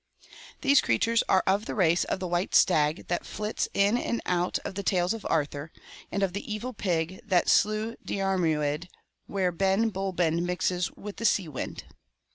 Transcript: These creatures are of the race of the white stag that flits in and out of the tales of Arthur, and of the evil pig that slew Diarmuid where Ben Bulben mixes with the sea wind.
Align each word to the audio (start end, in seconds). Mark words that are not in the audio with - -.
These 0.61 0.81
creatures 0.81 1.21
are 1.29 1.43
of 1.45 1.65
the 1.67 1.75
race 1.75 2.05
of 2.05 2.19
the 2.19 2.27
white 2.27 2.55
stag 2.55 3.05
that 3.07 3.23
flits 3.23 3.69
in 3.71 3.99
and 3.99 4.19
out 4.25 4.57
of 4.65 4.73
the 4.73 4.81
tales 4.81 5.13
of 5.13 5.27
Arthur, 5.29 5.71
and 6.11 6.23
of 6.23 6.33
the 6.33 6.51
evil 6.51 6.73
pig 6.73 7.19
that 7.23 7.47
slew 7.47 7.95
Diarmuid 8.03 8.87
where 9.27 9.51
Ben 9.51 9.91
Bulben 9.91 10.43
mixes 10.43 10.91
with 10.93 11.17
the 11.17 11.25
sea 11.25 11.47
wind. 11.47 11.83